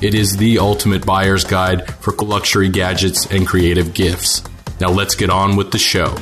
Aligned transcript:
It 0.00 0.14
is 0.14 0.36
the 0.36 0.58
ultimate 0.58 1.06
buyer's 1.06 1.44
guide 1.44 1.88
for 1.94 2.12
luxury 2.14 2.68
gadgets 2.68 3.26
and 3.30 3.46
creative 3.46 3.94
gifts. 3.94 4.42
Now 4.80 4.90
let's 4.90 5.14
get 5.14 5.30
on 5.30 5.54
with 5.54 5.70
the 5.70 5.78
show. 5.78 6.16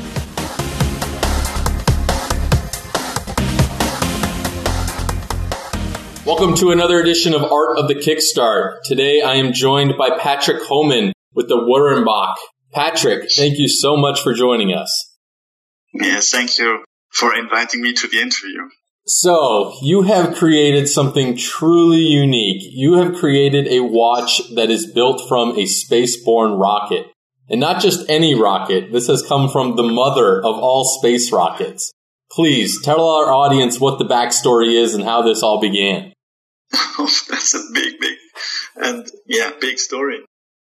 Welcome 6.27 6.55
to 6.57 6.71
another 6.71 7.01
edition 7.01 7.33
of 7.33 7.43
Art 7.43 7.79
of 7.79 7.89
the 7.89 7.95
Kickstart. 7.95 8.83
Today 8.85 9.23
I 9.23 9.37
am 9.37 9.55
joined 9.55 9.95
by 9.99 10.19
Patrick 10.19 10.63
Hohmann 10.63 11.15
with 11.35 11.49
the 11.49 11.57
Werenbach. 11.57 12.35
Patrick, 12.73 13.31
thank 13.35 13.59
you 13.59 13.69
so 13.69 13.97
much 13.97 14.21
for 14.21 14.35
joining 14.35 14.75
us. 14.75 15.17
Yes, 15.95 16.29
thank 16.31 16.59
you 16.59 16.85
for 17.11 17.35
inviting 17.35 17.81
me 17.81 17.95
to 17.95 18.07
the 18.07 18.21
interview. 18.21 18.69
So, 19.07 19.75
you 19.83 20.03
have 20.03 20.37
created 20.37 20.89
something 20.89 21.37
truly 21.37 22.03
unique. 22.03 22.63
You 22.71 22.95
have 22.95 23.17
created 23.17 23.67
a 23.67 23.81
watch 23.81 24.41
that 24.55 24.71
is 24.71 24.93
built 24.93 25.29
from 25.29 25.51
a 25.51 25.65
spaceborne 25.65 26.61
rocket. 26.61 27.07
And 27.49 27.61
not 27.61 27.83
just 27.83 28.09
any 28.09 28.35
rocket, 28.35 28.93
this 28.93 29.09
has 29.09 29.27
come 29.27 29.49
from 29.49 29.75
the 29.75 29.83
mother 29.83 30.39
of 30.39 30.57
all 30.57 30.85
space 30.85 31.33
rockets. 31.33 31.91
Please 32.31 32.81
tell 32.83 33.07
our 33.07 33.33
audience 33.33 33.81
what 33.81 33.99
the 33.99 34.07
backstory 34.07 34.81
is 34.81 34.95
and 34.95 35.05
how 35.05 35.23
this 35.23 35.43
all 35.43 35.61
began. 35.61 36.13
Oh, 36.73 37.11
that's 37.29 37.55
a 37.55 37.73
big, 37.75 37.99
big, 38.01 38.17
and 38.77 39.07
yeah, 39.27 39.51
big 39.61 39.79
story. 39.79 40.21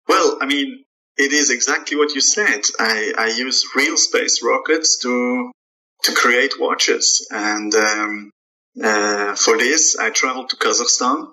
Well, 0.08 0.40
I 0.42 0.46
mean, 0.46 0.84
it 1.16 1.32
is 1.32 1.52
exactly 1.52 1.96
what 1.96 2.16
you 2.16 2.22
said. 2.22 2.64
I, 2.80 3.14
I 3.18 3.28
use 3.28 3.64
real 3.76 3.96
space 3.96 4.44
rockets 4.44 4.98
to 5.04 5.52
to 6.04 6.14
create 6.14 6.60
watches, 6.60 7.28
and 7.32 7.74
um, 7.76 8.32
uh, 8.82 9.36
for 9.36 9.58
this, 9.58 9.98
I 9.98 10.10
traveled 10.10 10.50
to 10.50 10.56
Kazakhstan 10.56 11.28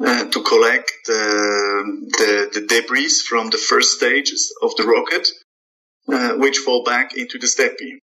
uh, 0.00 0.24
to 0.30 0.42
collect 0.42 0.92
the, 1.06 2.08
the, 2.18 2.60
the 2.60 2.66
debris 2.66 3.10
from 3.28 3.50
the 3.50 3.58
first 3.58 3.96
stages 3.96 4.52
of 4.62 4.74
the 4.76 4.84
rocket, 4.84 5.28
uh, 6.08 6.36
which 6.36 6.58
fall 6.58 6.84
back 6.84 7.16
into 7.16 7.38
the 7.38 7.46
steppe. 7.46 8.00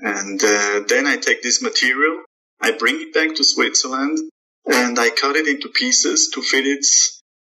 And 0.00 0.40
uh, 0.42 0.80
then 0.86 1.06
I 1.06 1.16
take 1.16 1.42
this 1.42 1.62
material, 1.62 2.22
I 2.60 2.72
bring 2.72 3.00
it 3.00 3.14
back 3.14 3.34
to 3.36 3.44
Switzerland, 3.44 4.18
and 4.66 4.98
I 4.98 5.10
cut 5.10 5.36
it 5.36 5.48
into 5.48 5.68
pieces 5.68 6.30
to 6.34 6.42
fit 6.42 6.66
it 6.66 6.86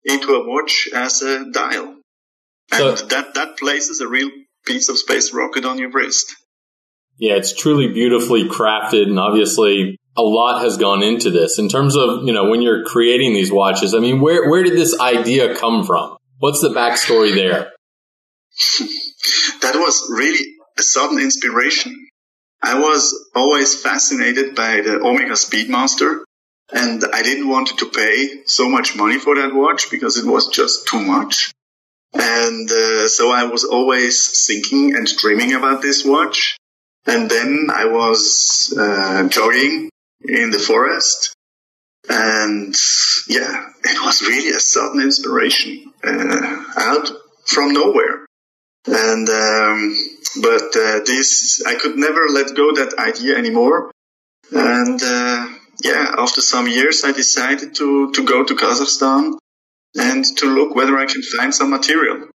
into 0.06 0.34
a 0.34 0.48
watch 0.48 0.88
as 0.94 1.22
a 1.22 1.52
dial. 1.52 1.96
And 2.72 2.98
so, 2.98 3.06
that, 3.08 3.34
that 3.36 3.58
places 3.58 4.02
a 4.02 4.08
real 4.08 4.30
piece 4.66 4.88
of 4.90 4.98
space 4.98 5.34
rocket 5.34 5.66
on 5.66 5.78
your 5.78 5.90
wrist. 5.90 6.36
Yeah, 7.18 7.34
it's 7.34 7.56
truly 7.56 7.88
beautifully 7.88 8.44
crafted 8.48 9.04
and 9.04 9.20
obviously 9.20 9.98
a 10.16 10.22
lot 10.22 10.62
has 10.62 10.78
gone 10.78 11.04
into 11.04 11.30
this 11.32 11.60
in 11.60 11.70
terms 11.70 11.96
of, 11.96 12.24
you 12.26 12.34
know, 12.34 12.50
when 12.50 12.62
you're 12.62 12.84
creating 12.86 13.34
these 13.34 13.52
watches. 13.52 13.94
I 13.94 14.00
mean, 14.00 14.20
where, 14.20 14.50
where 14.50 14.64
did 14.64 14.74
this 14.74 15.00
idea 15.00 15.56
come 15.56 15.84
from? 15.84 16.18
What's 16.40 16.62
the 16.62 16.70
backstory 16.70 17.34
there? 17.34 17.72
that 19.62 19.76
was 19.76 20.08
really 20.10 20.46
a 20.78 20.84
sudden 20.84 21.20
inspiration. 21.20 22.08
I 22.62 22.80
was 22.80 23.30
always 23.36 23.80
fascinated 23.82 24.56
by 24.56 24.82
the 24.82 25.00
Omega 25.00 25.34
Speedmaster 25.34 26.24
and 26.72 27.04
I 27.14 27.22
didn't 27.24 27.48
want 27.48 27.78
to 27.78 27.86
pay 27.86 28.44
so 28.46 28.70
much 28.70 28.96
money 28.96 29.20
for 29.20 29.36
that 29.36 29.54
watch 29.54 29.90
because 29.90 30.18
it 30.18 30.26
was 30.26 30.48
just 30.48 30.88
too 30.88 31.00
much. 31.00 31.54
And 32.14 32.70
uh, 32.70 33.08
so 33.08 33.32
I 33.32 33.46
was 33.46 33.64
always 33.64 34.46
thinking 34.46 34.96
and 34.96 35.08
dreaming 35.18 35.54
about 35.54 35.82
this 35.82 36.04
watch. 36.04 36.58
And 37.08 37.30
then 37.30 37.70
I 37.74 37.86
was 37.86 38.74
uh, 38.78 39.28
jogging 39.30 39.90
in 40.22 40.52
the 40.52 40.60
forest. 40.60 41.34
And 42.10 42.76
yeah, 43.28 43.70
it 43.84 44.02
was 44.02 44.22
really 44.22 44.50
a 44.50 44.60
sudden 44.60 45.02
inspiration 45.02 45.92
uh, 46.04 46.64
out 46.78 47.10
from 47.46 47.74
nowhere. 47.74 48.26
And 48.86 49.28
um, 49.30 49.98
but 50.42 50.76
uh, 50.76 51.00
this 51.06 51.62
I 51.66 51.76
could 51.76 51.98
never 51.98 52.28
let 52.28 52.56
go 52.56 52.74
that 52.74 52.96
idea 52.98 53.38
anymore. 53.38 53.92
And 54.52 55.02
uh, 55.04 55.48
yeah, 55.84 56.16
after 56.18 56.42
some 56.42 56.68
years, 56.68 57.04
I 57.04 57.12
decided 57.12 57.76
to, 57.76 58.12
to 58.14 58.24
go 58.24 58.44
to 58.44 58.56
Kazakhstan 58.56 59.34
and 59.96 60.26
to 60.38 60.46
look 60.46 60.76
whether 60.76 60.98
I 60.98 61.06
can 61.06 61.22
find 61.22 61.54
some 61.54 61.70
material. 61.70 62.30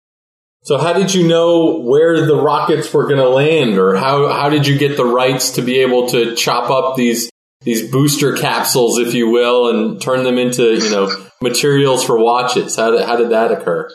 So 0.63 0.77
how 0.77 0.93
did 0.93 1.13
you 1.13 1.27
know 1.27 1.79
where 1.79 2.25
the 2.25 2.35
rockets 2.35 2.93
were 2.93 3.05
going 3.05 3.17
to 3.17 3.29
land 3.29 3.77
or 3.77 3.95
how, 3.95 4.31
how 4.31 4.49
did 4.49 4.67
you 4.67 4.77
get 4.77 4.97
the 4.97 5.05
rights 5.05 5.51
to 5.51 5.61
be 5.61 5.79
able 5.79 6.09
to 6.09 6.35
chop 6.35 6.69
up 6.69 6.95
these, 6.95 7.29
these 7.61 7.89
booster 7.89 8.33
capsules, 8.33 8.99
if 8.99 9.13
you 9.13 9.29
will, 9.29 9.69
and 9.69 10.01
turn 10.01 10.23
them 10.23 10.37
into, 10.37 10.73
you 10.73 10.89
know, 10.89 11.09
materials 11.41 12.03
for 12.03 12.17
watches? 12.17 12.75
How 12.75 12.91
did, 12.91 13.05
how 13.05 13.15
did 13.15 13.29
that 13.29 13.51
occur? 13.51 13.89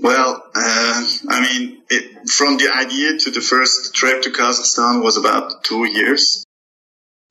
Well, 0.00 0.42
uh, 0.54 1.06
I 1.28 1.40
mean, 1.40 1.82
it, 1.88 2.28
from 2.28 2.56
the 2.56 2.72
idea 2.74 3.18
to 3.18 3.30
the 3.30 3.40
first 3.40 3.94
trip 3.94 4.22
to 4.22 4.30
Kazakhstan 4.30 5.02
was 5.02 5.16
about 5.16 5.64
two 5.64 5.84
years. 5.84 6.44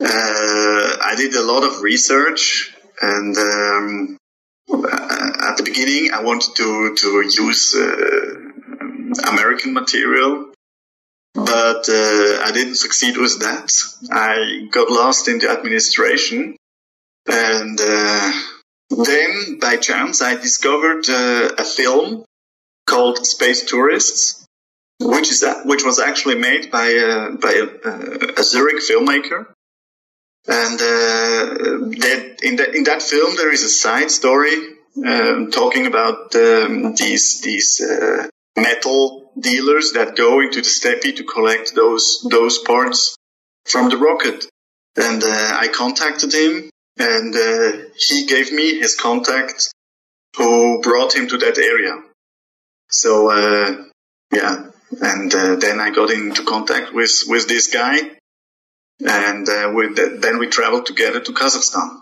Uh, 0.02 0.08
I 0.08 1.14
did 1.18 1.34
a 1.34 1.44
lot 1.44 1.64
of 1.64 1.82
research 1.82 2.74
and 3.02 3.38
um, 3.38 4.18
at 4.72 5.58
the 5.58 5.64
beginning 5.64 6.12
I 6.14 6.22
wanted 6.24 6.56
to, 6.56 6.96
to 6.96 7.22
use 7.22 7.76
uh, 7.76 8.23
American 9.34 9.74
material, 9.74 10.52
but 11.34 11.90
uh, 11.90 12.34
I 12.48 12.52
didn't 12.54 12.76
succeed 12.76 13.18
with 13.18 13.40
that. 13.40 13.72
I 14.12 14.68
got 14.72 14.90
lost 14.90 15.28
in 15.28 15.40
the 15.40 15.50
administration 15.50 16.56
and 17.26 17.80
uh, 17.82 18.32
then 18.90 19.60
by 19.60 19.78
chance 19.78 20.22
I 20.22 20.36
discovered 20.36 21.10
uh, 21.10 21.56
a 21.58 21.64
film 21.64 22.26
called 22.86 23.26
Space 23.26 23.64
Tourists, 23.66 24.46
which 25.00 25.32
is 25.32 25.44
which 25.66 25.84
was 25.84 26.00
actually 26.00 26.36
made 26.36 26.70
by 26.70 26.88
a, 26.88 27.32
by 27.32 27.54
a, 27.54 28.40
a 28.40 28.44
Zurich 28.44 28.82
filmmaker 28.84 29.48
and 30.48 30.82
uh, 30.82 31.54
that 32.02 32.40
in 32.44 32.56
that 32.58 32.76
in 32.76 32.84
that 32.84 33.02
film 33.02 33.36
there 33.38 33.52
is 33.52 33.64
a 33.64 33.70
side 33.70 34.12
story 34.12 34.56
um, 35.06 35.52
talking 35.52 35.86
about 35.86 36.36
um, 36.36 36.94
these 36.96 37.42
these 37.42 37.82
uh, 37.82 38.28
metal 38.56 39.32
dealers 39.40 39.94
that 39.94 40.16
go 40.16 40.40
into 40.42 40.62
the 40.62 40.68
steppe 40.68 41.16
to 41.16 41.24
collect 41.24 41.76
those 41.76 42.26
those 42.30 42.60
parts 42.60 43.16
from 43.66 43.90
the 43.90 43.98
rocket. 43.98 44.46
And 44.96 45.24
uh, 45.24 45.58
I 45.60 45.70
contacted 45.70 46.34
him, 46.34 46.70
and 47.00 47.36
uh, 47.36 47.90
he 47.96 48.26
gave 48.28 48.52
me 48.52 48.78
his 48.78 48.96
contact, 48.96 49.74
who 50.38 50.82
brought 50.82 51.16
him 51.16 51.28
to 51.30 51.38
that 51.38 51.58
area. 51.58 52.00
So 52.90 53.32
uh, 53.32 53.86
yeah, 54.32 54.70
and 55.02 55.34
uh, 55.34 55.56
then 55.56 55.80
I 55.80 55.90
got 55.90 56.12
into 56.12 56.44
contact 56.44 56.94
with 56.94 57.24
with 57.28 57.48
this 57.48 57.74
guy 57.74 58.12
and 59.06 59.48
uh, 59.50 59.74
then 60.18 60.40
we 60.40 60.48
traveled 60.48 60.86
together 60.86 61.20
to 61.20 61.34
Kazakhstan. 61.34 62.02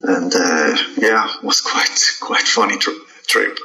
And 0.00 0.32
uh, 0.34 0.76
yeah, 0.96 1.34
it 1.36 1.44
was 1.44 1.60
quite 1.72 1.98
quite 2.20 2.46
funny 2.46 2.78
tri- 2.78 2.98
trip. 3.26 3.58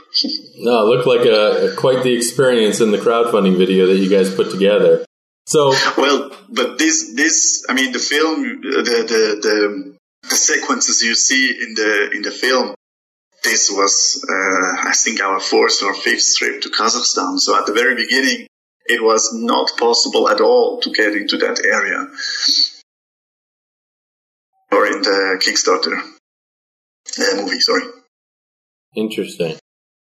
No, 0.57 0.85
it 0.85 0.89
looked 0.89 1.07
like 1.07 1.25
a, 1.25 1.75
quite 1.75 2.03
the 2.03 2.13
experience 2.13 2.81
in 2.81 2.91
the 2.91 2.97
crowdfunding 2.97 3.57
video 3.57 3.87
that 3.87 3.97
you 3.97 4.09
guys 4.09 4.33
put 4.33 4.51
together. 4.51 5.05
So 5.45 5.73
well, 5.97 6.31
but 6.49 6.77
this 6.77 7.13
this 7.15 7.65
I 7.69 7.73
mean 7.73 7.91
the 7.91 7.99
film 7.99 8.61
the 8.61 8.81
the 8.81 9.39
the, 9.41 9.97
the 10.29 10.35
sequences 10.35 11.01
you 11.01 11.15
see 11.15 11.49
in 11.49 11.73
the 11.73 12.11
in 12.11 12.21
the 12.21 12.31
film. 12.31 12.75
This 13.43 13.69
was, 13.69 14.23
uh, 14.23 14.87
I 14.87 14.93
think, 14.93 15.19
our 15.19 15.37
fourth 15.37 15.83
or 15.83 15.93
fifth 15.93 16.37
trip 16.37 16.61
to 16.61 16.69
Kazakhstan. 16.69 17.39
So 17.39 17.59
at 17.59 17.65
the 17.65 17.73
very 17.73 17.93
beginning, 17.93 18.47
it 18.85 19.03
was 19.03 19.31
not 19.33 19.69
possible 19.77 20.29
at 20.29 20.39
all 20.39 20.79
to 20.79 20.89
get 20.91 21.13
into 21.13 21.35
that 21.39 21.61
area 21.65 22.07
or 24.71 24.87
in 24.87 25.01
the 25.01 25.41
Kickstarter 25.43 25.99
uh, 27.19 27.41
movie. 27.41 27.59
Sorry. 27.59 27.83
Interesting. 28.95 29.57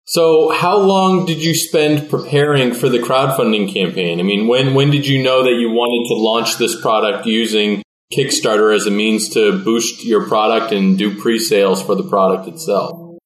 So, 0.09 0.49
how 0.49 0.79
long 0.79 1.27
did 1.27 1.43
you 1.43 1.53
spend 1.53 2.09
preparing 2.09 2.73
for 2.73 2.89
the 2.89 2.97
crowdfunding 2.97 3.71
campaign? 3.71 4.19
I 4.19 4.23
mean, 4.23 4.47
when 4.47 4.73
when 4.73 4.89
did 4.89 5.05
you 5.05 5.21
know 5.21 5.43
that 5.43 5.53
you 5.53 5.69
wanted 5.69 6.07
to 6.07 6.19
launch 6.19 6.57
this 6.57 6.81
product 6.81 7.27
using 7.27 7.83
Kickstarter 8.11 8.73
as 8.73 8.87
a 8.87 8.91
means 8.91 9.29
to 9.35 9.63
boost 9.63 10.03
your 10.03 10.27
product 10.27 10.73
and 10.73 10.97
do 10.97 11.15
pre-sales 11.21 11.83
for 11.83 11.93
the 11.93 12.01
product 12.01 12.47
itself? 12.47 13.19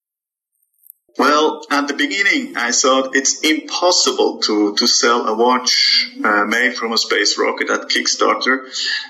Well, 1.16 1.62
at 1.70 1.88
the 1.88 1.94
beginning, 1.94 2.58
I 2.58 2.70
thought 2.72 3.16
it's 3.16 3.40
impossible 3.40 4.40
to, 4.40 4.74
to 4.74 4.86
sell 4.86 5.26
a 5.26 5.34
watch 5.34 6.10
uh, 6.22 6.44
made 6.44 6.76
from 6.76 6.92
a 6.92 6.98
space 6.98 7.38
rocket 7.38 7.70
at 7.70 7.88
Kickstarter 7.88 8.66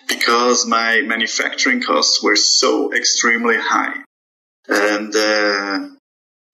because 0.07 0.65
my 0.65 1.01
manufacturing 1.01 1.83
costs 1.83 2.23
were 2.23 2.37
so 2.37 2.95
extremely 2.95 3.57
high. 3.59 3.97
And 4.69 5.17
uh, 5.17 5.94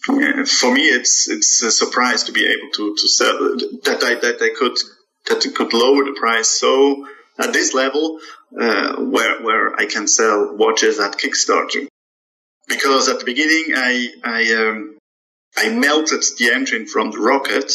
for 0.02 0.72
me, 0.72 0.82
it's 0.82 1.28
it's 1.28 1.62
a 1.62 1.70
surprise 1.70 2.24
to 2.24 2.32
be 2.32 2.46
able 2.46 2.70
to 2.72 2.94
to 2.96 3.08
sell 3.08 3.38
that 3.84 4.00
I 4.02 4.14
that 4.14 4.40
I 4.40 4.50
could 4.58 4.76
that 5.28 5.46
I 5.46 5.50
could 5.50 5.72
lower 5.72 6.04
the 6.04 6.16
price 6.18 6.48
so 6.48 7.06
at 7.38 7.52
this 7.52 7.74
level 7.74 8.18
uh, 8.58 8.96
where 8.96 9.42
where 9.42 9.78
I 9.78 9.86
can 9.86 10.08
sell 10.08 10.56
watches 10.56 10.98
at 10.98 11.18
Kickstarter. 11.18 11.86
Because 12.68 13.08
at 13.08 13.18
the 13.18 13.24
beginning, 13.24 13.74
I 13.76 14.08
I 14.24 14.54
um, 14.54 14.98
I 15.56 15.70
melted 15.70 16.22
the 16.38 16.50
engine 16.52 16.86
from 16.86 17.10
the 17.10 17.18
rocket 17.18 17.72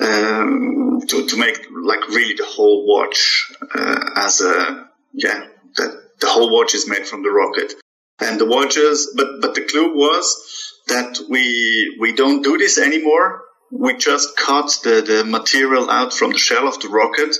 um, 0.00 1.00
to 1.06 1.26
to 1.26 1.36
make 1.36 1.58
like 1.70 2.08
really 2.08 2.34
the 2.34 2.44
whole 2.44 2.86
watch 2.86 3.52
uh, 3.74 4.10
as 4.16 4.40
a 4.40 4.88
yeah 5.12 5.46
that 5.76 6.02
the 6.20 6.26
whole 6.26 6.52
watch 6.52 6.74
is 6.74 6.88
made 6.88 7.06
from 7.06 7.22
the 7.22 7.30
rocket 7.30 7.72
and 8.20 8.38
the 8.40 8.46
watches. 8.46 9.12
But 9.16 9.40
but 9.40 9.54
the 9.54 9.62
clue 9.62 9.94
was 9.94 10.75
that 10.86 11.18
we 11.28 11.96
we 12.00 12.12
don't 12.12 12.42
do 12.42 12.58
this 12.58 12.78
anymore. 12.78 13.42
We 13.72 13.96
just 13.96 14.36
cut 14.36 14.78
the, 14.84 15.02
the 15.02 15.24
material 15.24 15.90
out 15.90 16.12
from 16.12 16.32
the 16.32 16.38
shell 16.38 16.68
of 16.68 16.80
the 16.80 16.88
rocket 16.88 17.36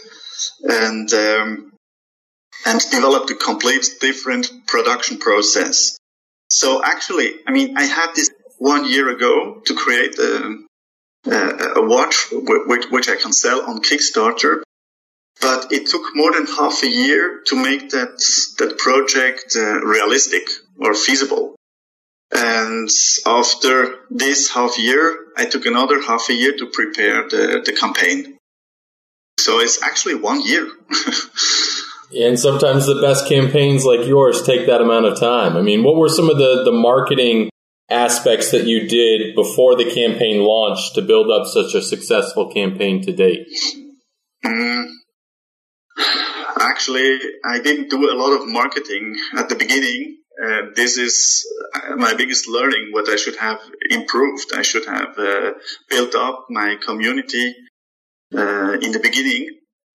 and 0.62 1.12
um, 1.12 1.72
and 2.64 2.81
developed 2.90 3.31
a 3.31 3.34
complete 3.34 3.87
different 4.00 4.66
production 4.66 5.19
process. 5.19 5.98
So 6.48 6.82
actually, 6.82 7.34
I 7.46 7.52
mean, 7.52 7.76
I 7.76 7.84
had 7.84 8.14
this 8.14 8.31
one 8.58 8.88
year 8.90 9.08
ago 9.10 9.60
to 9.66 9.75
create 9.75 10.19
a, 10.19 10.58
a, 11.26 11.81
a 11.81 11.87
watch 11.87 12.28
which, 12.32 12.87
which 12.90 13.08
I 13.08 13.16
can 13.16 13.32
sell 13.32 13.62
on 13.69 13.82
Kickstarter. 13.82 14.62
But 15.40 15.70
it 15.70 15.87
took 15.87 16.16
more 16.16 16.32
than 16.32 16.46
half 16.46 16.82
a 16.82 16.88
year 16.88 17.42
to 17.49 17.56
make 17.56 17.90
that 17.90 18.16
that 18.58 18.78
project 18.78 19.54
uh, 19.54 19.81
realistic 19.81 20.49
or 20.78 20.94
feasible. 20.94 21.56
And 22.32 22.88
after 23.25 24.00
this 24.11 24.50
half 24.50 24.78
year, 24.78 25.26
I 25.37 25.46
took 25.46 25.67
another 25.67 26.02
half 26.02 26.28
a 26.28 26.34
year 26.34 26.56
to 26.56 26.67
prepare 26.67 27.28
the, 27.28 27.62
the 27.64 27.73
campaign. 27.73 28.38
So 29.38 29.61
it's 29.61 29.82
actually 29.82 30.17
one 30.17 30.40
year. 30.43 30.67
and 32.19 32.38
sometimes 32.38 32.87
the 32.87 33.00
best 33.00 33.28
campaigns 33.28 33.84
like 33.84 34.06
yours 34.06 34.43
take 34.43 34.67
that 34.67 34.81
amount 34.81 35.06
of 35.06 35.20
time. 35.20 35.56
I 35.56 35.62
mean, 35.62 35.84
what 35.84 35.96
were 35.96 36.08
some 36.08 36.31
of 36.31 36.38
the, 36.38 36.62
the 36.64 36.73
marketing 36.73 37.50
aspects 37.88 38.50
that 38.50 38.67
you 38.67 38.88
did 38.88 39.34
before 39.34 39.76
the 39.76 39.84
campaign 39.84 40.43
launched 40.43 40.94
to 40.94 41.02
build 41.02 41.31
up 41.31 41.46
such 41.46 41.75
a 41.75 41.82
successful 41.82 42.50
campaign 42.52 43.02
to 43.02 43.12
date? 43.12 43.46
Mm, 44.44 44.90
actually, 46.61 47.19
I 47.44 47.61
didn't 47.61 47.90
do 47.90 48.11
a 48.11 48.17
lot 48.17 48.32
of 48.32 48.49
marketing 48.49 49.17
at 49.37 49.49
the 49.49 49.55
beginning. 49.55 50.19
Uh, 50.43 50.62
this 50.75 50.99
is 50.99 51.47
uh, 51.75 51.97
my 51.97 52.12
biggest 52.15 52.47
learning 52.47 52.88
what 52.93 53.09
I 53.09 53.17
should 53.17 53.37
have 53.37 53.59
improved. 53.88 54.53
I 54.55 54.62
should 54.62 54.85
have 54.85 55.19
uh, 55.19 55.53
built 55.88 56.15
up 56.15 56.47
my 56.50 56.77
community 56.77 57.55
uh, 58.37 58.77
in 58.83 58.93
the 58.93 59.00
beginning. 59.03 59.49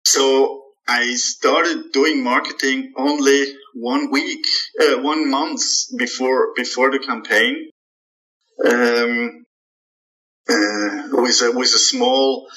So 0.06 0.64
I 0.88 1.16
started 1.16 1.92
doing 1.92 2.24
marketing 2.24 2.94
only 2.96 3.54
one 3.74 4.12
week, 4.12 4.46
uh, 4.82 5.02
one 5.02 5.30
month 5.30 5.62
before 5.98 6.54
before 6.56 6.90
the 6.90 7.00
campaign, 7.00 7.70
um, 8.66 9.46
uh, 10.50 11.22
with 11.22 11.42
a 11.42 11.52
with 11.54 11.74
a 11.76 11.80
small 11.80 12.48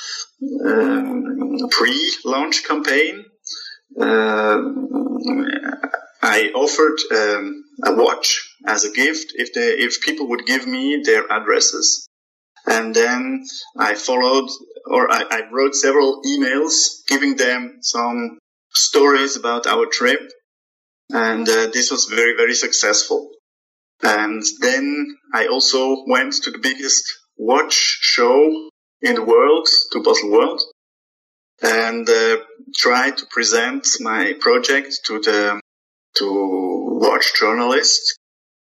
um, 0.65 1.69
pre-launch 1.71 2.65
campaign. 2.65 3.25
I 6.25 6.53
offered 6.55 6.99
um, 7.11 7.62
a 7.85 7.95
watch 7.95 8.57
as 8.67 8.85
a 8.85 8.93
gift 8.93 9.33
if 9.35 9.53
they 9.53 9.71
if 9.79 10.01
people 10.01 10.29
would 10.29 10.47
give 10.47 10.67
me 10.67 11.03
their 11.05 11.31
addresses. 11.31 12.07
And 12.67 12.95
then 12.95 13.45
I 13.77 13.95
followed 13.95 14.49
or 14.87 15.11
I, 15.11 15.25
I 15.31 15.41
wrote 15.51 15.75
several 15.75 16.23
emails 16.23 17.05
giving 17.09 17.37
them 17.37 17.79
some 17.81 18.39
stories 18.71 19.37
about 19.37 19.67
our 19.67 19.87
trip. 19.87 20.31
And 21.11 21.49
uh, 21.49 21.69
this 21.73 21.91
was 21.91 22.07
very, 22.07 22.35
very 22.37 22.55
successful. 22.55 23.31
And 24.03 24.43
then 24.61 25.17
I 25.35 25.47
also 25.47 26.05
went 26.07 26.35
to 26.43 26.51
the 26.51 26.59
biggest 26.59 27.05
watch 27.37 27.75
show 27.75 28.71
in 29.01 29.15
the 29.15 29.25
world, 29.25 29.69
to 29.93 30.01
Baselworld, 30.01 30.61
and 31.63 32.09
uh, 32.09 32.39
tried 32.75 33.19
to 33.19 33.27
present 33.27 33.87
my 34.01 34.35
project 34.41 35.01
to 35.07 35.21
the 35.21 35.61
to 36.17 36.72
watch 37.03 37.35
journalists, 37.39 38.17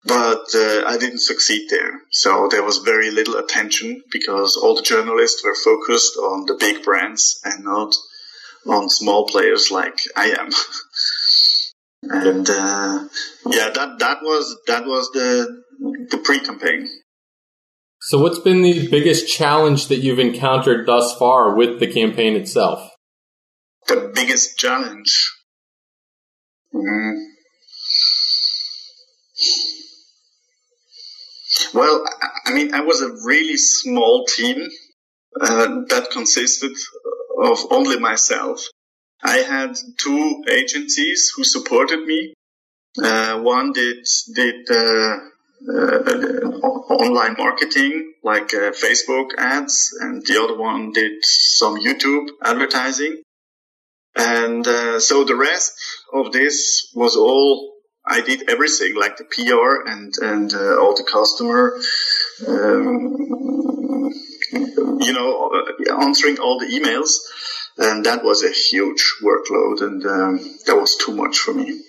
but 0.05 0.45
uh, 0.55 0.85
I 0.87 0.97
didn't 0.99 1.21
succeed 1.21 1.69
there. 1.69 2.01
So 2.11 2.49
there 2.49 2.63
was 2.63 2.79
very 2.79 3.11
little 3.11 3.37
attention 3.37 4.03
because 4.11 4.57
all 4.57 4.77
the 4.77 4.83
journalists 4.83 5.45
were 5.45 5.55
focused 5.55 6.17
on 6.17 6.47
the 6.47 6.55
big 6.55 6.85
brands 6.85 7.41
and 7.45 7.65
not 7.65 7.93
on 8.67 8.89
small 8.89 9.27
players 9.27 9.71
like 9.71 9.99
I 10.17 10.31
am. 10.31 10.51
and 12.03 12.49
uh, 12.49 13.09
yeah, 13.47 13.71
that 13.71 13.99
that 13.99 14.19
was 14.23 14.57
that 14.67 14.87
was 14.87 15.11
the 15.13 15.63
the 16.11 16.19
pre-campaign. 16.19 16.89
So, 18.03 18.19
what's 18.19 18.39
been 18.39 18.63
the 18.63 18.89
biggest 18.89 19.29
challenge 19.29 19.89
that 19.89 19.99
you've 19.99 20.19
encountered 20.19 20.87
thus 20.87 21.15
far 21.19 21.55
with 21.55 21.81
the 21.81 21.93
campaign 21.93 22.35
itself? 22.37 22.91
The 23.89 24.11
biggest 24.15 24.57
challenge. 24.57 25.33
Mm. 26.75 27.30
Well, 31.73 32.05
I 32.45 32.53
mean, 32.53 32.75
I 32.75 32.81
was 32.81 33.01
a 33.01 33.11
really 33.25 33.57
small 33.57 34.27
team 34.27 34.69
uh, 35.41 35.67
that 35.89 36.11
consisted 36.11 36.73
of 37.41 37.59
only 37.71 37.99
myself. 37.99 38.67
I 39.23 39.39
had 39.39 39.77
two 39.99 40.43
agencies 40.49 41.33
who 41.37 41.45
supported 41.45 42.05
me. 42.07 42.35
Uh, 43.01 43.41
one 43.41 43.73
did 43.73 44.05
did 44.35 44.69
uh, 44.71 45.17
uh 45.69 46.01
online 46.91 47.37
marketing 47.39 48.15
like 48.25 48.53
uh, 48.55 48.73
Facebook 48.73 49.31
ads, 49.39 49.97
and 50.01 50.25
the 50.27 50.43
other 50.43 50.57
one 50.57 50.93
did 50.93 51.13
some 51.23 51.77
YouTube 51.79 52.29
advertising. 52.43 53.23
And 54.17 54.67
uh, 54.67 54.99
so 54.99 55.25
the 55.25 55.37
rest 55.37 55.73
of 56.13 56.33
this 56.33 56.91
was 56.95 57.17
all 57.17 57.80
I 58.11 58.23
did 58.23 58.51
everything, 58.51 58.97
like 58.97 59.19
the 59.19 59.25
PR 59.25 59.89
and 59.89 60.13
and 60.21 60.53
uh, 60.53 60.81
all 60.81 60.97
the 60.97 61.05
customer, 61.05 61.79
um, 62.49 63.15
you 65.01 65.13
know, 65.13 65.51
uh, 65.55 66.03
answering 66.03 66.41
all 66.41 66.59
the 66.59 66.67
emails, 66.67 67.13
and 67.79 68.05
that 68.07 68.25
was 68.25 68.43
a 68.43 68.51
huge 68.51 69.15
workload, 69.23 69.83
and 69.83 70.05
um, 70.05 70.39
that 70.67 70.77
was 70.77 70.97
too 70.97 71.15
much 71.15 71.39
for 71.39 71.55
me. 71.55 71.81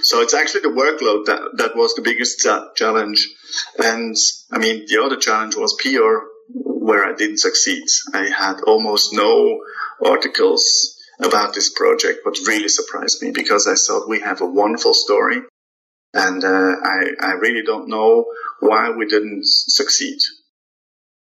So 0.00 0.22
it's 0.22 0.32
actually 0.32 0.62
the 0.62 0.68
workload 0.68 1.26
that 1.26 1.42
that 1.58 1.76
was 1.76 1.94
the 1.94 2.02
biggest 2.02 2.40
challenge, 2.74 3.28
and 3.78 4.16
I 4.50 4.58
mean 4.58 4.86
the 4.88 5.02
other 5.04 5.16
challenge 5.16 5.54
was 5.54 5.76
PR, 5.78 6.24
where 6.48 7.04
I 7.04 7.14
didn't 7.14 7.40
succeed. 7.40 7.84
I 8.14 8.30
had 8.30 8.62
almost 8.62 9.12
no 9.12 9.60
articles 10.02 10.94
about 11.20 11.52
this 11.52 11.70
project, 11.70 12.20
what 12.22 12.38
really 12.46 12.68
surprised 12.68 13.20
me 13.22 13.32
because 13.32 13.66
I 13.66 13.74
thought 13.74 14.08
we 14.08 14.20
have 14.20 14.40
a 14.40 14.46
wonderful 14.46 14.94
story, 14.94 15.42
and 16.14 16.44
uh, 16.44 16.76
I 16.82 17.10
I 17.20 17.32
really 17.32 17.62
don't 17.64 17.88
know 17.88 18.26
why 18.60 18.90
we 18.90 19.06
didn't 19.06 19.42
succeed. 19.44 20.18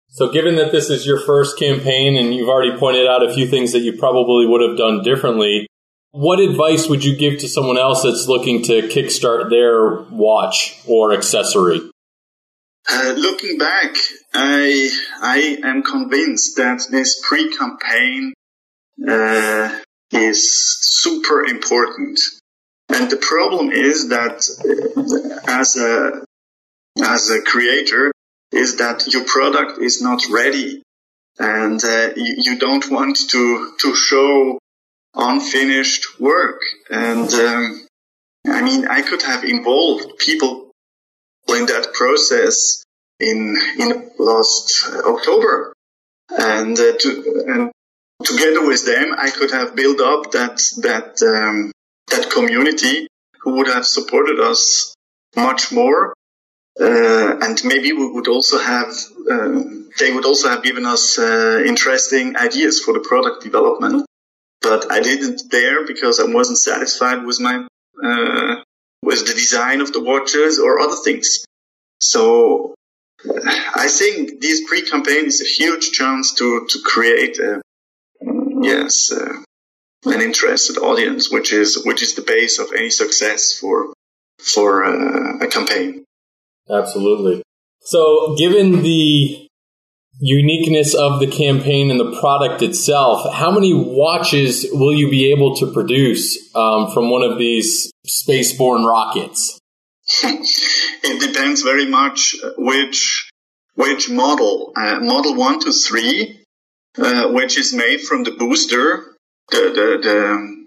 So, 0.08 0.30
given 0.30 0.56
that 0.56 0.72
this 0.72 0.90
is 0.90 1.06
your 1.06 1.18
first 1.18 1.58
campaign 1.58 2.16
and 2.16 2.34
you've 2.34 2.48
already 2.48 2.76
pointed 2.76 3.06
out 3.06 3.26
a 3.26 3.32
few 3.32 3.46
things 3.46 3.72
that 3.72 3.80
you 3.80 3.96
probably 3.96 4.46
would 4.46 4.60
have 4.60 4.76
done 4.76 5.02
differently, 5.02 5.66
what 6.10 6.38
advice 6.38 6.86
would 6.88 7.02
you 7.02 7.16
give 7.16 7.38
to 7.40 7.48
someone 7.48 7.78
else 7.78 8.02
that's 8.02 8.28
looking 8.28 8.62
to 8.64 8.82
kickstart 8.82 9.48
their 9.48 10.02
watch 10.14 10.78
or 10.86 11.14
accessory? 11.14 11.80
Uh, 12.90 13.14
looking 13.16 13.56
back, 13.56 13.94
I 14.34 14.90
I 15.22 15.58
am 15.62 15.82
convinced 15.82 16.56
that 16.56 16.86
this 16.90 17.18
pre-campaign 17.26 18.34
uh, 19.08 19.80
is 20.10 20.78
super 20.80 21.44
important. 21.44 22.20
And 22.94 23.10
the 23.10 23.16
problem 23.16 23.70
is 23.70 24.08
that 24.08 24.38
as 25.48 25.76
a 25.76 26.24
as 27.02 27.30
a 27.30 27.40
creator 27.40 28.12
is 28.50 28.76
that 28.76 29.10
your 29.12 29.24
product 29.24 29.80
is 29.80 30.02
not 30.02 30.22
ready. 30.30 30.82
And 31.38 31.82
uh, 31.82 32.10
you, 32.14 32.34
you, 32.38 32.58
don't 32.58 32.90
want 32.90 33.16
to 33.30 33.72
to 33.80 33.94
show 33.94 34.58
unfinished 35.14 36.20
work. 36.20 36.60
And 36.90 37.32
um, 37.32 37.86
I 38.46 38.60
mean 38.60 38.86
I 38.86 39.00
could 39.00 39.22
have 39.22 39.42
involved 39.44 40.18
people 40.18 40.70
in 41.48 41.64
that 41.66 41.94
process 41.94 42.84
in 43.18 43.56
in 43.78 44.10
last 44.18 44.86
October. 45.06 45.72
And 46.28 46.78
uh, 46.78 46.92
to, 46.98 47.44
and 47.48 47.72
together 48.22 48.66
with 48.66 48.84
them 48.84 49.14
I 49.16 49.30
could 49.30 49.50
have 49.50 49.74
built 49.74 50.00
up 50.00 50.32
that 50.32 50.56
that 50.82 51.22
um, 51.22 51.72
that 52.08 52.30
community 52.30 53.06
who 53.40 53.56
would 53.56 53.68
have 53.68 53.86
supported 53.86 54.40
us 54.40 54.94
much 55.36 55.72
more. 55.72 56.14
Uh, 56.80 57.36
and 57.40 57.60
maybe 57.64 57.92
we 57.92 58.10
would 58.10 58.28
also 58.28 58.58
have, 58.58 58.88
uh, 59.30 59.60
they 59.98 60.12
would 60.12 60.24
also 60.24 60.48
have 60.48 60.62
given 60.62 60.86
us 60.86 61.18
uh, 61.18 61.62
interesting 61.66 62.36
ideas 62.36 62.80
for 62.80 62.94
the 62.94 63.00
product 63.00 63.42
development. 63.42 64.06
But 64.62 64.90
I 64.90 65.00
didn't 65.00 65.50
dare 65.50 65.86
because 65.86 66.20
I 66.20 66.24
wasn't 66.24 66.58
satisfied 66.58 67.24
with 67.24 67.40
my, 67.40 67.66
uh, 68.02 68.62
with 69.02 69.26
the 69.26 69.34
design 69.34 69.80
of 69.80 69.92
the 69.92 70.00
watches 70.00 70.58
or 70.58 70.80
other 70.80 70.96
things. 71.04 71.44
So 72.00 72.74
I 73.74 73.88
think 73.88 74.40
this 74.40 74.62
pre-campaign 74.66 75.26
is 75.26 75.40
a 75.40 75.44
huge 75.44 75.90
chance 75.92 76.34
to, 76.34 76.66
to 76.68 76.78
create 76.84 77.38
a, 77.38 77.60
yes, 78.62 79.12
uh, 79.12 79.42
an 80.04 80.20
interested 80.20 80.78
audience, 80.78 81.30
which 81.30 81.52
is 81.52 81.82
which 81.84 82.02
is 82.02 82.14
the 82.14 82.22
base 82.22 82.58
of 82.58 82.72
any 82.76 82.90
success 82.90 83.52
for 83.52 83.92
for 84.38 84.84
uh, 84.84 85.38
a 85.44 85.46
campaign. 85.48 86.04
Absolutely. 86.70 87.42
So, 87.80 88.34
given 88.36 88.82
the 88.82 89.48
uniqueness 90.20 90.94
of 90.94 91.20
the 91.20 91.26
campaign 91.26 91.90
and 91.90 91.98
the 91.98 92.18
product 92.20 92.62
itself, 92.62 93.32
how 93.34 93.50
many 93.50 93.72
watches 93.74 94.66
will 94.72 94.92
you 94.92 95.10
be 95.10 95.32
able 95.32 95.56
to 95.56 95.72
produce 95.72 96.54
um, 96.54 96.90
from 96.92 97.10
one 97.10 97.22
of 97.22 97.38
these 97.38 97.90
spaceborne 98.06 98.86
rockets? 98.86 99.58
it 100.24 101.20
depends 101.20 101.62
very 101.62 101.86
much 101.86 102.36
which 102.56 103.30
which 103.74 104.10
model. 104.10 104.72
Uh, 104.76 105.00
model 105.00 105.34
one 105.34 105.58
to 105.60 105.72
three, 105.72 106.44
uh, 106.98 107.28
which 107.28 107.58
is 107.58 107.72
made 107.72 108.00
from 108.00 108.24
the 108.24 108.32
booster 108.32 109.11
the, 109.50 109.58
the, 109.58 109.98
the 110.02 110.62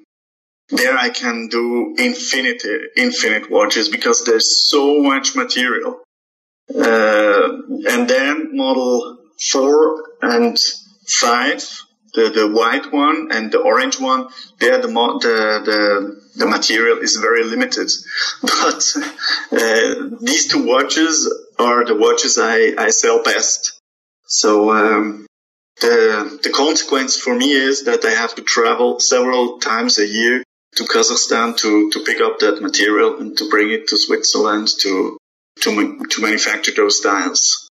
there 0.69 0.97
I 0.97 1.09
can 1.09 1.47
do 1.47 1.95
infinite 1.97 2.63
infinite 2.97 3.51
watches 3.51 3.89
because 3.89 4.23
there's 4.25 4.67
so 4.69 5.01
much 5.01 5.35
material. 5.35 6.01
Uh, 6.73 7.49
and 7.89 8.09
then 8.09 8.55
model 8.57 9.19
four 9.39 10.03
and 10.21 10.57
five, 11.07 11.63
the, 12.15 12.29
the 12.29 12.49
white 12.51 12.91
one 12.91 13.29
and 13.31 13.51
the 13.51 13.59
orange 13.59 13.99
one, 13.99 14.27
there 14.59 14.81
the, 14.81 14.87
the, 14.87 15.61
the, 15.65 16.21
the 16.39 16.45
material 16.47 16.97
is 16.99 17.17
very 17.17 17.43
limited. 17.43 17.91
But 18.41 18.95
uh, 19.51 20.09
these 20.21 20.47
two 20.47 20.65
watches 20.65 21.31
are 21.59 21.85
the 21.85 21.95
watches 21.95 22.39
I, 22.39 22.73
I 22.77 22.89
sell 22.89 23.21
best. 23.21 23.79
So 24.25 24.71
um, 24.71 25.24
the, 25.81 26.39
the 26.43 26.49
consequence 26.49 27.17
for 27.17 27.35
me 27.35 27.51
is 27.51 27.85
that 27.85 28.05
I 28.05 28.11
have 28.11 28.35
to 28.35 28.41
travel 28.41 28.99
several 28.99 29.59
times 29.59 29.99
a 29.99 30.07
year 30.07 30.43
to 30.75 30.83
Kazakhstan 30.83 31.57
to, 31.57 31.89
to 31.91 31.99
pick 32.03 32.21
up 32.21 32.39
that 32.39 32.61
material 32.61 33.19
and 33.19 33.37
to 33.37 33.49
bring 33.49 33.71
it 33.71 33.87
to 33.89 33.97
Switzerland 33.97 34.69
to, 34.81 35.17
to, 35.61 36.05
to 36.09 36.21
manufacture 36.21 36.73
those 36.75 36.99
dials. 36.99 37.69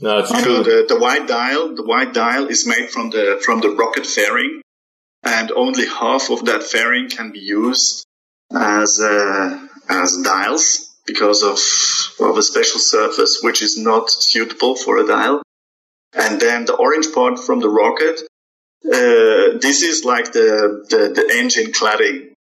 No, 0.00 0.18
it's 0.18 0.42
true. 0.42 0.62
The, 0.62 0.86
the 0.88 0.98
white 0.98 1.26
dial, 1.26 1.74
the 1.74 1.82
white 1.84 2.12
dial 2.12 2.46
is 2.48 2.66
made 2.66 2.90
from 2.90 3.10
the, 3.10 3.40
from 3.42 3.60
the 3.60 3.70
rocket 3.70 4.06
fairing 4.06 4.60
and 5.22 5.50
only 5.52 5.86
half 5.86 6.30
of 6.30 6.44
that 6.46 6.62
fairing 6.62 7.08
can 7.08 7.32
be 7.32 7.40
used 7.40 8.06
as, 8.52 9.00
uh, 9.00 9.66
as 9.88 10.16
dials 10.22 10.94
because 11.06 11.42
of, 11.42 11.58
of 12.28 12.36
a 12.36 12.42
special 12.42 12.80
surface 12.80 13.40
which 13.42 13.62
is 13.62 13.78
not 13.78 14.10
suitable 14.10 14.76
for 14.76 14.98
a 14.98 15.06
dial. 15.06 15.42
And 16.16 16.40
then 16.40 16.64
the 16.64 16.74
orange 16.74 17.12
part 17.12 17.38
from 17.38 17.60
the 17.60 17.68
rocket, 17.68 18.20
uh, 18.86 19.58
this 19.60 19.82
is 19.82 20.04
like 20.04 20.32
the, 20.32 20.84
the, 20.88 21.12
the 21.14 21.38
engine 21.38 21.72
cladding. 21.72 22.32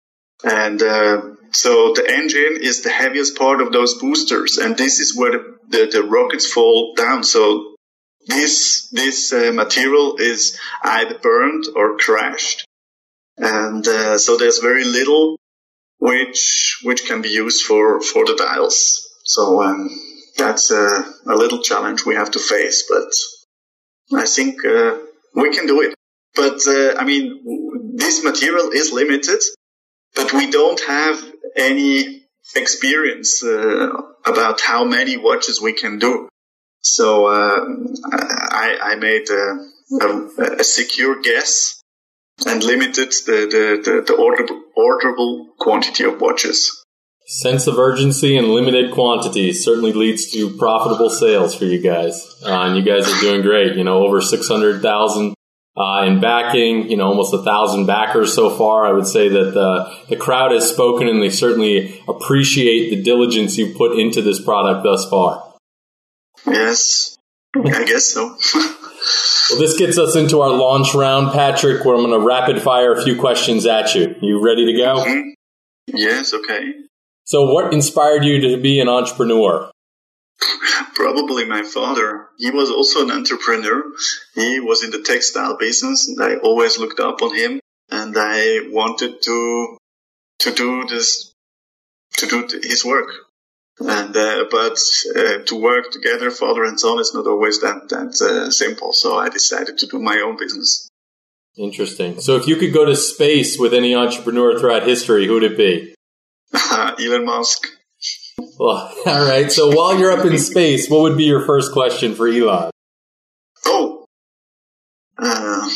And 0.43 0.81
uh, 0.81 1.35
so 1.51 1.93
the 1.93 2.05
engine 2.09 2.57
is 2.61 2.83
the 2.83 2.89
heaviest 2.89 3.37
part 3.37 3.61
of 3.61 3.71
those 3.71 3.95
boosters, 3.95 4.57
and 4.57 4.77
this 4.77 4.99
is 4.99 5.15
where 5.15 5.31
the, 5.31 5.57
the, 5.69 5.89
the 5.91 6.03
rockets 6.03 6.51
fall 6.51 6.93
down. 6.95 7.23
So 7.23 7.75
this 8.27 8.89
this 8.89 9.31
uh, 9.31 9.51
material 9.53 10.17
is 10.17 10.59
either 10.83 11.17
burned 11.17 11.65
or 11.75 11.97
crashed, 11.97 12.65
and 13.37 13.87
uh, 13.87 14.17
so 14.17 14.35
there's 14.35 14.59
very 14.59 14.83
little 14.83 15.37
which 15.99 16.79
which 16.83 17.05
can 17.05 17.21
be 17.21 17.29
used 17.29 17.63
for 17.63 18.01
for 18.01 18.25
the 18.25 18.35
dials. 18.35 19.07
So 19.23 19.63
um, 19.63 19.89
that's 20.37 20.71
a, 20.71 21.05
a 21.25 21.35
little 21.35 21.61
challenge 21.61 22.05
we 22.05 22.15
have 22.15 22.31
to 22.31 22.39
face, 22.39 22.83
but 22.89 23.13
I 24.13 24.25
think 24.25 24.63
uh, 24.65 24.97
we 25.33 25.55
can 25.55 25.67
do 25.67 25.81
it. 25.81 25.95
But 26.35 26.59
uh, 26.67 26.95
I 26.99 27.05
mean, 27.05 27.95
this 27.95 28.23
material 28.23 28.69
is 28.71 28.91
limited, 28.91 29.41
but 30.15 30.33
we 30.33 30.51
don't 30.51 30.79
have 30.81 31.23
any 31.55 32.25
experience 32.55 33.43
uh, 33.43 33.89
about 34.25 34.61
how 34.61 34.83
many 34.83 35.17
watches 35.17 35.61
we 35.61 35.73
can 35.73 35.97
do. 35.99 36.27
So 36.81 37.25
uh, 37.25 37.65
I, 38.13 38.77
I, 38.79 38.95
made 38.95 39.27
a, 39.31 39.57
a, 40.01 40.55
a, 40.59 40.63
secure 40.63 41.19
guess 41.19 41.81
and 42.45 42.63
limited 42.63 43.09
the, 43.25 43.47
the, 43.49 43.81
the, 43.83 44.01
the 44.01 44.13
orderable, 44.13 44.61
orderable 44.77 45.47
quantity 45.57 46.03
of 46.03 46.21
watches. 46.21 46.84
Sense 47.27 47.65
of 47.65 47.79
urgency 47.79 48.37
and 48.37 48.49
limited 48.49 48.91
quantities 48.91 49.63
certainly 49.63 49.91
leads 49.91 50.31
to 50.31 50.55
profitable 50.57 51.09
sales 51.09 51.55
for 51.55 51.65
you 51.65 51.79
guys. 51.79 52.23
Uh, 52.45 52.65
and 52.65 52.77
you 52.77 52.83
guys 52.83 53.11
are 53.11 53.19
doing 53.19 53.41
great. 53.41 53.75
You 53.75 53.83
know, 53.83 54.05
over 54.05 54.21
600,000 54.21 55.33
uh, 55.75 56.03
in 56.05 56.21
backing, 56.21 56.87
you 56.89 56.97
know, 56.97 57.07
almost 57.07 57.33
a 57.33 57.41
thousand 57.41 57.87
backers 57.87 58.31
so 58.33 58.51
far. 58.51 58.85
I 58.85 58.91
would 58.91 59.07
say 59.07 59.27
that 59.27 59.55
the, 59.55 59.97
the 60.07 60.15
crowd 60.15 60.51
has 60.51 60.69
spoken 60.69 61.07
and 61.07 61.19
they 61.19 61.31
certainly 61.31 61.99
appreciate 62.07 62.91
the 62.91 63.01
diligence 63.01 63.57
you've 63.57 63.75
put 63.75 63.97
into 63.97 64.21
this 64.21 64.39
product 64.39 64.83
thus 64.83 65.09
far. 65.09 65.51
Yes, 66.45 67.17
I 67.55 67.85
guess 67.85 68.05
so. 68.05 68.37
well, 69.49 69.59
this 69.59 69.77
gets 69.79 69.97
us 69.97 70.15
into 70.15 70.41
our 70.41 70.51
launch 70.51 70.93
round, 70.93 71.33
Patrick, 71.33 71.83
where 71.83 71.95
I'm 71.95 72.03
going 72.03 72.19
to 72.19 72.25
rapid 72.25 72.61
fire 72.61 72.93
a 72.93 73.03
few 73.03 73.19
questions 73.19 73.65
at 73.65 73.95
you. 73.95 74.13
You 74.21 74.45
ready 74.45 74.67
to 74.67 74.77
go? 74.77 75.03
Mm-hmm. 75.03 75.29
Yes, 75.87 76.31
okay. 76.31 76.73
So, 77.25 77.51
what 77.51 77.73
inspired 77.73 78.23
you 78.23 78.39
to 78.41 78.61
be 78.61 78.79
an 78.79 78.87
entrepreneur? 78.87 79.71
Probably 80.93 81.45
my 81.45 81.63
father. 81.63 82.27
He 82.37 82.51
was 82.51 82.69
also 82.69 83.03
an 83.03 83.11
entrepreneur. 83.11 83.83
He 84.35 84.59
was 84.59 84.83
in 84.83 84.91
the 84.91 85.01
textile 85.01 85.57
business, 85.57 86.07
and 86.07 86.21
I 86.21 86.35
always 86.37 86.77
looked 86.77 86.99
up 86.99 87.21
on 87.23 87.35
him. 87.35 87.59
And 87.89 88.15
I 88.17 88.67
wanted 88.69 89.21
to 89.23 89.77
to 90.39 90.51
do 90.51 90.85
this, 90.85 91.33
to 92.17 92.27
do 92.27 92.47
his 92.61 92.85
work. 92.85 93.09
And 93.79 94.15
uh, 94.15 94.45
but 94.51 94.79
uh, 95.15 95.39
to 95.45 95.55
work 95.55 95.91
together, 95.91 96.29
father 96.29 96.63
and 96.63 96.79
son, 96.79 96.99
is 96.99 97.13
not 97.13 97.25
always 97.25 97.59
that 97.61 97.89
that 97.89 98.21
uh, 98.21 98.51
simple. 98.51 98.93
So 98.93 99.17
I 99.17 99.29
decided 99.29 99.79
to 99.79 99.87
do 99.87 99.99
my 99.99 100.17
own 100.19 100.37
business. 100.37 100.89
Interesting. 101.57 102.21
So, 102.21 102.35
if 102.35 102.47
you 102.47 102.55
could 102.57 102.73
go 102.73 102.85
to 102.85 102.95
space 102.95 103.57
with 103.57 103.73
any 103.73 103.95
entrepreneur 103.95 104.59
throughout 104.59 104.83
history, 104.83 105.25
who 105.25 105.35
would 105.35 105.43
it 105.43 105.57
be? 105.57 105.94
Elon 106.99 107.25
Musk. 107.25 107.67
Well, 108.59 108.93
all 109.05 109.27
right. 109.27 109.51
So 109.51 109.75
while 109.75 109.99
you're 109.99 110.11
up 110.11 110.25
in 110.25 110.37
space, 110.37 110.89
what 110.89 111.01
would 111.01 111.17
be 111.17 111.25
your 111.25 111.45
first 111.45 111.71
question 111.71 112.15
for 112.15 112.27
Elon? 112.27 112.71
Oh, 113.65 114.05
uh, 115.17 115.69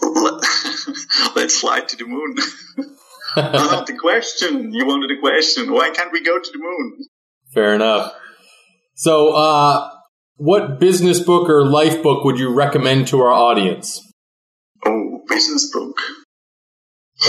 let's 1.34 1.60
fly 1.60 1.80
to 1.80 1.96
the 1.96 2.04
moon. 2.06 2.36
uh, 3.36 3.84
the 3.84 3.96
question 3.96 4.72
you 4.72 4.86
wanted 4.86 5.16
a 5.16 5.20
question. 5.20 5.72
Why 5.72 5.90
can't 5.90 6.12
we 6.12 6.22
go 6.22 6.38
to 6.38 6.50
the 6.52 6.58
moon? 6.58 7.06
Fair 7.52 7.74
enough. 7.74 8.12
So, 8.94 9.32
uh, 9.32 9.90
what 10.36 10.78
business 10.78 11.20
book 11.20 11.48
or 11.48 11.64
life 11.64 12.02
book 12.02 12.24
would 12.24 12.38
you 12.38 12.52
recommend 12.52 13.08
to 13.08 13.20
our 13.20 13.32
audience? 13.32 14.00
Oh, 14.84 15.22
business 15.28 15.70
book. 15.72 15.96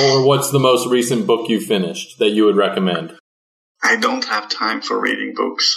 Or 0.02 0.26
what's 0.26 0.52
the 0.52 0.60
most 0.60 0.88
recent 0.88 1.26
book 1.26 1.50
you 1.50 1.60
finished 1.60 2.20
that 2.20 2.30
you 2.30 2.46
would 2.46 2.56
recommend? 2.56 3.18
I 3.82 3.96
don't 3.98 4.26
have 4.26 4.50
time 4.50 4.82
for 4.82 5.00
reading 5.00 5.34
books. 5.36 5.76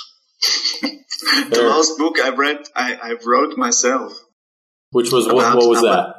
the 0.83 1.63
last 1.63 1.99
book 1.99 2.19
I 2.19 2.31
read, 2.31 2.59
I, 2.75 2.95
I 2.95 3.15
wrote 3.25 3.57
myself. 3.57 4.13
Which 4.91 5.13
was 5.13 5.27
what? 5.27 5.57
What 5.57 5.69
was 5.69 5.83
that? 5.83 6.17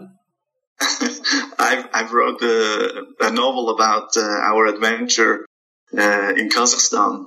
I, 1.59 1.85
I 1.93 2.09
wrote 2.11 2.41
a, 2.41 3.27
a 3.27 3.31
novel 3.31 3.69
about 3.69 4.17
uh, 4.17 4.21
our 4.21 4.65
adventure 4.65 5.45
uh, 5.95 6.33
in 6.35 6.49
Kazakhstan. 6.49 7.25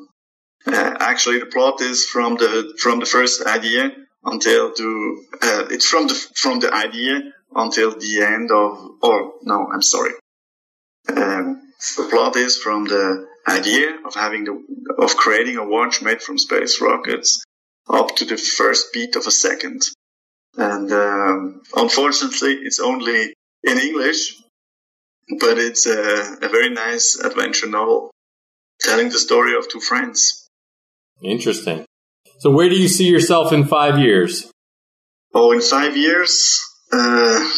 Uh, 0.67 0.97
actually, 0.99 1.41
the 1.41 1.47
plot 1.47 1.81
is 1.81 2.07
from 2.07 2.37
the 2.37 2.75
from 2.81 2.99
the 3.01 3.07
first 3.07 3.47
idea 3.47 3.93
until 4.25 4.73
to 4.73 5.25
uh, 5.43 5.67
it's 5.71 5.87
from 5.87 6.07
the 6.07 6.15
from 6.15 6.61
the 6.61 6.73
idea 6.73 7.21
until 7.55 7.91
the 7.93 8.23
end 8.23 8.51
of. 8.51 8.79
Oh 9.03 9.33
no, 9.43 9.69
I'm 9.73 9.83
sorry. 9.83 10.13
Um, 11.09 11.61
the 11.97 12.09
plot 12.11 12.37
is 12.37 12.57
from 12.57 12.85
the 12.85 13.27
idea 13.47 13.99
of 14.07 14.15
having 14.15 14.45
the 14.45 14.63
of 14.99 15.17
creating 15.17 15.57
a 15.57 15.67
watch 15.67 16.03
made 16.03 16.23
from 16.23 16.39
space 16.39 16.81
rockets 16.81 17.43
up 17.89 18.17
to 18.17 18.25
the 18.25 18.37
first 18.37 18.93
beat 18.93 19.17
of 19.17 19.27
a 19.27 19.31
second. 19.31 19.83
And 20.57 20.91
um, 20.93 21.63
unfortunately, 21.77 22.55
it's 22.63 22.81
only 22.81 23.35
in 23.63 23.79
English, 23.79 24.37
but 25.41 25.59
it's 25.59 25.87
a, 25.87 26.37
a 26.41 26.49
very 26.49 26.71
nice 26.71 27.19
adventure 27.19 27.69
novel 27.69 28.11
telling 28.81 29.09
the 29.09 29.19
story 29.19 29.57
of 29.57 29.69
two 29.69 29.81
friends. 29.81 30.49
Interesting. 31.23 31.85
So, 32.39 32.51
where 32.51 32.69
do 32.69 32.77
you 32.77 32.89
see 32.89 33.09
yourself 33.09 33.53
in 33.53 33.65
five 33.65 33.99
years? 33.99 34.51
Oh, 35.35 35.53
in 35.53 35.61
five 35.61 35.97
years, 35.97 36.61
uh, 36.93 37.51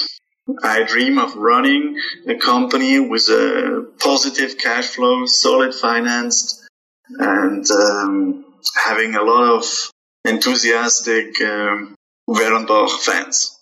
I 0.63 0.85
dream 0.85 1.19
of 1.19 1.35
running 1.35 1.99
a 2.29 2.37
company 2.37 3.01
with 3.01 3.29
a 3.29 3.91
positive 3.99 4.57
cash 4.59 4.87
flow, 4.87 5.27
solid 5.27 5.75
financed, 5.75 6.65
and 7.09 7.65
um, 7.71 8.45
having 8.85 9.15
a 9.15 9.23
lot 9.23 9.57
of 9.57 9.65
enthusiastic 10.25 11.41
um, 11.41 11.95
fans. 12.29 13.59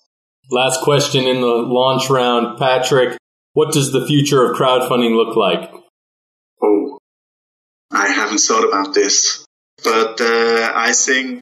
Last 0.50 0.82
question 0.82 1.26
in 1.26 1.40
the 1.40 1.46
launch 1.46 2.10
round, 2.10 2.58
Patrick. 2.58 3.16
What 3.54 3.72
does 3.72 3.92
the 3.92 4.06
future 4.06 4.44
of 4.44 4.56
crowdfunding 4.56 5.16
look 5.16 5.36
like? 5.36 5.72
Oh, 6.62 6.98
I 7.90 8.08
haven't 8.08 8.38
thought 8.38 8.68
about 8.68 8.92
this, 8.92 9.44
but 9.82 10.20
uh, 10.20 10.72
I 10.74 10.92
think 10.92 11.40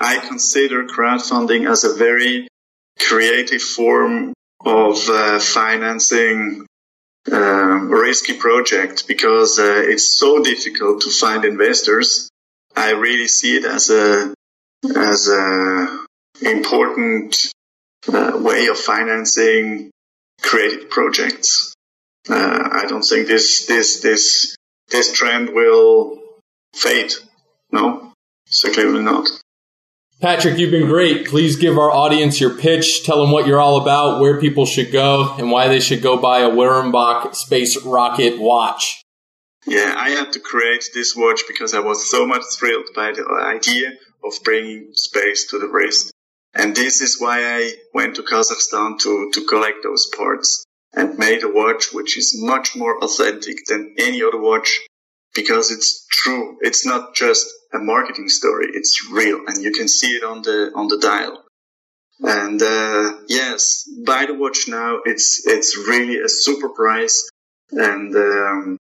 I 0.00 0.18
consider 0.18 0.84
crowdfunding 0.84 1.70
as 1.70 1.84
a 1.84 1.94
very 1.94 2.48
creative 2.98 3.62
form 3.62 4.34
of 4.66 5.08
uh, 5.08 5.38
financing 5.38 6.66
um, 7.30 7.88
risky 7.88 8.34
project 8.34 9.06
because 9.06 9.58
uh, 9.58 9.82
it's 9.86 10.16
so 10.18 10.42
difficult 10.42 11.02
to 11.02 11.10
find 11.10 11.44
investors. 11.44 12.28
I 12.74 12.90
really 12.90 13.28
see 13.28 13.56
it 13.56 13.64
as 13.64 13.90
a 13.90 14.34
as 14.94 15.28
a 15.28 16.04
important 16.42 17.52
uh, 18.12 18.32
way 18.42 18.66
of 18.66 18.76
financing 18.78 19.90
creative 20.42 20.90
projects. 20.90 21.72
Uh, 22.28 22.68
I 22.72 22.86
don't 22.86 23.02
think 23.02 23.28
this 23.28 23.66
this 23.66 24.00
this 24.00 24.56
this 24.90 25.12
trend 25.12 25.50
will 25.50 26.20
fade. 26.74 27.12
No, 27.70 28.12
certainly 28.46 28.92
will 28.92 29.02
not. 29.02 29.28
Patrick, 30.20 30.58
you've 30.58 30.70
been 30.70 30.86
great. 30.86 31.26
Please 31.26 31.56
give 31.56 31.76
our 31.76 31.90
audience 31.90 32.40
your 32.40 32.54
pitch. 32.54 33.04
Tell 33.04 33.20
them 33.20 33.30
what 33.30 33.46
you're 33.46 33.60
all 33.60 33.82
about, 33.82 34.18
where 34.18 34.40
people 34.40 34.64
should 34.64 34.90
go, 34.90 35.34
and 35.38 35.50
why 35.50 35.68
they 35.68 35.78
should 35.78 36.00
go 36.00 36.16
buy 36.16 36.40
a 36.40 36.48
Werenbach 36.48 37.34
Space 37.34 37.76
Rocket 37.84 38.38
watch. 38.38 39.02
Yeah, 39.66 39.94
I 39.94 40.10
had 40.10 40.32
to 40.32 40.40
create 40.40 40.88
this 40.94 41.14
watch 41.14 41.42
because 41.46 41.74
I 41.74 41.80
was 41.80 42.10
so 42.10 42.26
much 42.26 42.44
thrilled 42.56 42.88
by 42.94 43.12
the 43.12 43.26
idea 43.26 43.92
of 44.24 44.32
bringing 44.42 44.88
space 44.94 45.48
to 45.50 45.58
the 45.58 45.68
wrist. 45.68 46.12
And 46.54 46.74
this 46.74 47.02
is 47.02 47.20
why 47.20 47.44
I 47.44 47.72
went 47.92 48.16
to 48.16 48.22
Kazakhstan 48.22 48.98
to, 49.00 49.30
to 49.34 49.44
collect 49.44 49.82
those 49.82 50.06
parts 50.16 50.64
and 50.94 51.18
made 51.18 51.42
a 51.42 51.48
watch 51.48 51.92
which 51.92 52.16
is 52.16 52.40
much 52.40 52.74
more 52.74 52.98
authentic 53.04 53.66
than 53.66 53.94
any 53.98 54.22
other 54.22 54.40
watch 54.40 54.80
because 55.36 55.70
it's 55.70 56.06
true. 56.10 56.56
It's 56.62 56.84
not 56.84 57.14
just 57.14 57.46
a 57.72 57.78
marketing 57.78 58.28
story. 58.28 58.68
It's 58.72 59.08
real 59.12 59.40
and 59.46 59.62
you 59.62 59.70
can 59.70 59.86
see 59.86 60.16
it 60.16 60.24
on 60.24 60.42
the, 60.42 60.72
on 60.74 60.88
the 60.88 60.98
dial. 60.98 61.44
And, 62.20 62.60
uh, 62.62 63.20
yes, 63.28 63.84
buy 64.04 64.26
the 64.26 64.34
watch 64.34 64.66
now. 64.66 65.00
It's, 65.04 65.46
it's 65.46 65.76
really 65.76 66.18
a 66.18 66.28
super 66.28 66.70
price 66.70 67.28
and, 67.70 68.16
um, 68.16 68.78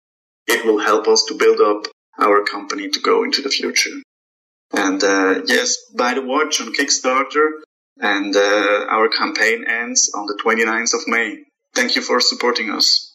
it 0.46 0.64
will 0.64 0.78
help 0.80 1.08
us 1.08 1.24
to 1.24 1.34
build 1.34 1.60
up 1.60 1.86
our 2.18 2.44
company 2.44 2.88
to 2.90 3.00
go 3.00 3.24
into 3.24 3.42
the 3.42 3.48
future. 3.48 3.96
And 4.72 5.02
uh, 5.02 5.42
yes, 5.46 5.76
buy 5.94 6.14
the 6.14 6.22
watch 6.22 6.60
on 6.60 6.72
Kickstarter, 6.72 7.50
and 7.98 8.34
uh, 8.34 8.86
our 8.88 9.08
campaign 9.08 9.64
ends 9.68 10.10
on 10.14 10.26
the 10.26 10.38
29th 10.42 10.94
of 10.94 11.00
May. 11.06 11.44
Thank 11.74 11.96
you 11.96 12.02
for 12.02 12.20
supporting 12.20 12.70
us. 12.70 13.11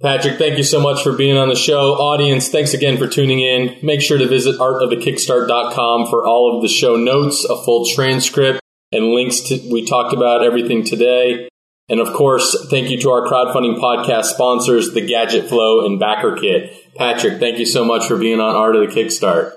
Patrick, 0.00 0.38
thank 0.38 0.56
you 0.56 0.62
so 0.62 0.80
much 0.80 1.02
for 1.02 1.12
being 1.12 1.36
on 1.36 1.48
the 1.48 1.56
show. 1.56 1.94
Audience, 1.94 2.48
thanks 2.48 2.72
again 2.72 2.98
for 2.98 3.08
tuning 3.08 3.40
in. 3.40 3.76
Make 3.82 4.00
sure 4.00 4.16
to 4.16 4.28
visit 4.28 4.56
artofthekickstart.com 4.58 6.06
for 6.06 6.24
all 6.24 6.54
of 6.54 6.62
the 6.62 6.68
show 6.68 6.94
notes, 6.94 7.44
a 7.44 7.56
full 7.64 7.84
transcript, 7.84 8.60
and 8.92 9.06
links 9.06 9.40
to 9.40 9.60
we 9.72 9.84
talked 9.84 10.14
about 10.14 10.44
everything 10.44 10.84
today. 10.84 11.48
And 11.88 12.00
of 12.00 12.12
course, 12.12 12.68
thank 12.70 12.90
you 12.90 13.00
to 13.00 13.10
our 13.10 13.26
crowdfunding 13.26 13.80
podcast 13.80 14.26
sponsors, 14.26 14.92
the 14.92 15.00
Gadget 15.00 15.48
Flow 15.48 15.84
and 15.84 16.00
BackerKit. 16.00 16.94
Patrick, 16.94 17.40
thank 17.40 17.58
you 17.58 17.66
so 17.66 17.84
much 17.84 18.06
for 18.06 18.16
being 18.16 18.38
on 18.40 18.54
Art 18.54 18.76
of 18.76 18.88
the 18.88 18.94
Kickstart. 18.94 19.54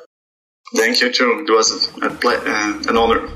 Thank 0.75 1.01
you 1.01 1.11
too. 1.11 1.45
It 1.47 1.51
was 1.51 1.91
a, 2.01 2.07
uh, 2.07 2.81
an 2.87 2.97
honor. 2.97 3.29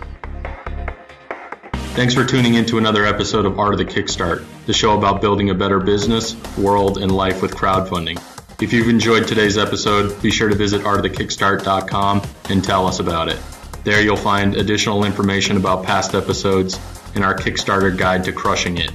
Thanks 1.95 2.13
for 2.13 2.25
tuning 2.25 2.55
in 2.55 2.65
to 2.65 2.77
another 2.77 3.05
episode 3.05 3.45
of 3.45 3.57
Art 3.57 3.73
of 3.73 3.77
the 3.77 3.85
Kickstart, 3.85 4.45
the 4.65 4.73
show 4.73 4.97
about 4.97 5.21
building 5.21 5.49
a 5.49 5.53
better 5.53 5.79
business, 5.79 6.35
world, 6.57 6.97
and 6.97 7.09
life 7.09 7.41
with 7.41 7.55
crowdfunding. 7.55 8.21
If 8.61 8.73
you've 8.73 8.89
enjoyed 8.89 9.25
today's 9.25 9.57
episode, 9.57 10.21
be 10.21 10.29
sure 10.29 10.49
to 10.49 10.55
visit 10.55 10.81
artofthekickstart.com 10.81 12.21
and 12.49 12.61
tell 12.61 12.85
us 12.85 12.99
about 12.99 13.29
it. 13.29 13.39
There 13.85 14.01
you'll 14.01 14.17
find 14.17 14.57
additional 14.57 15.05
information 15.05 15.55
about 15.55 15.85
past 15.85 16.15
episodes 16.15 16.77
and 17.15 17.23
our 17.23 17.33
Kickstarter 17.33 17.97
guide 17.97 18.25
to 18.25 18.33
crushing 18.33 18.77
it. 18.77 18.91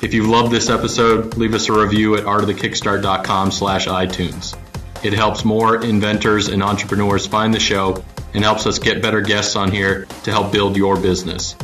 If 0.00 0.14
you've 0.14 0.28
loved 0.28 0.52
this 0.52 0.70
episode, 0.70 1.36
leave 1.36 1.52
us 1.52 1.68
a 1.68 1.72
review 1.72 2.14
at 2.14 2.22
artofthekickstart.com 2.22 3.50
slash 3.50 3.88
iTunes. 3.88 4.56
It 5.04 5.14
helps 5.14 5.44
more 5.44 5.82
inventors 5.82 6.46
and 6.46 6.62
entrepreneurs 6.62 7.26
find 7.26 7.52
the 7.52 7.58
show 7.58 8.04
and 8.34 8.44
helps 8.44 8.68
us 8.68 8.78
get 8.78 9.02
better 9.02 9.20
guests 9.20 9.56
on 9.56 9.72
here 9.72 10.06
to 10.22 10.30
help 10.30 10.52
build 10.52 10.76
your 10.76 10.96
business. 10.96 11.56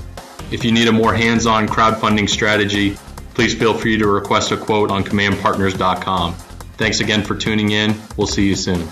If 0.53 0.65
you 0.65 0.73
need 0.73 0.87
a 0.87 0.93
more 0.93 1.15
hands-on 1.15 1.67
crowdfunding 1.67 2.29
strategy, 2.29 2.99
please 3.33 3.55
feel 3.55 3.73
free 3.73 3.97
to 3.97 4.07
request 4.07 4.53
a 4.53 4.57
quote 4.59 4.91
on 4.91 5.03
commandpartners.com. 5.03 6.35
Thanks 6.77 7.01
again 7.01 7.23
for 7.23 7.35
tuning 7.35 7.71
in. 7.71 7.95
We'll 8.19 8.27
see 8.27 8.47
you 8.47 8.55
soon. 8.55 8.87